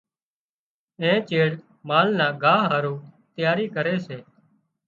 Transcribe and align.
اين 1.01 1.17
چيڙ 1.29 1.49
مال 1.87 2.07
نا 2.19 2.27
ڳاهَ 2.41 2.61
هارُو 2.71 2.95
تياري 3.35 3.65
ڪري 3.75 3.95
سي۔ 4.05 4.17